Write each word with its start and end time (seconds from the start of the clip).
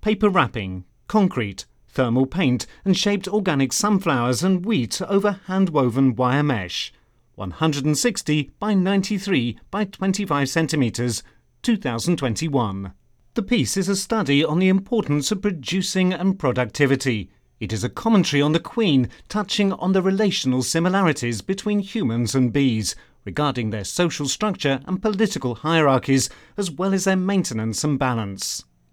paper 0.00 0.28
wrapping, 0.28 0.84
concrete, 1.08 1.66
thermal 1.88 2.26
paint, 2.26 2.66
and 2.84 2.96
shaped 2.96 3.28
organic 3.28 3.72
sunflowers 3.72 4.42
and 4.42 4.64
wheat 4.64 5.02
over 5.02 5.40
hand 5.46 5.70
woven 5.70 6.14
wire 6.14 6.42
mesh. 6.42 6.92
160 7.34 8.50
by 8.58 8.74
93 8.74 9.58
by 9.70 9.84
25 9.84 10.48
centimetres, 10.48 11.22
2021. 11.62 12.92
The 13.34 13.42
piece 13.42 13.76
is 13.76 13.88
a 13.88 13.96
study 13.96 14.44
on 14.44 14.58
the 14.58 14.68
importance 14.68 15.30
of 15.30 15.42
producing 15.42 16.12
and 16.12 16.38
productivity. 16.38 17.30
It 17.58 17.72
is 17.72 17.84
a 17.84 17.88
commentary 17.88 18.42
on 18.42 18.52
the 18.52 18.60
Queen, 18.60 19.08
touching 19.28 19.72
on 19.74 19.92
the 19.92 20.02
relational 20.02 20.62
similarities 20.62 21.40
between 21.42 21.80
humans 21.80 22.34
and 22.34 22.52
bees, 22.52 22.94
regarding 23.24 23.70
their 23.70 23.84
social 23.84 24.26
structure 24.26 24.80
and 24.86 25.02
political 25.02 25.56
hierarchies, 25.56 26.28
as 26.56 26.70
well 26.70 26.94
as 26.94 27.04
their 27.04 27.16
maintenance 27.16 27.84
and 27.84 27.98
balance. 27.98 28.64